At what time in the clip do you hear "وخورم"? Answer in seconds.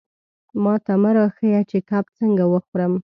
2.53-2.93